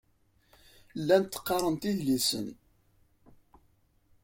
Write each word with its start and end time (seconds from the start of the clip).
Llant 1.01 1.33
qqarent 1.43 1.83
idlisen. 1.91 2.47